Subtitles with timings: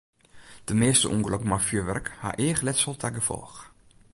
[0.67, 3.57] De measte ûngelokken mei fjurwurk ha eachletsel ta gefolch.